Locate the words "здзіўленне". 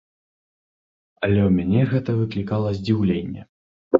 2.79-3.41